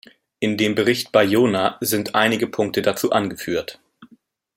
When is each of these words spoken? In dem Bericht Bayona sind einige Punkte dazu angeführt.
In 0.39 0.57
dem 0.57 0.73
Bericht 0.73 1.11
Bayona 1.11 1.77
sind 1.79 2.15
einige 2.15 2.47
Punkte 2.47 2.81
dazu 2.81 3.11
angeführt. 3.11 3.79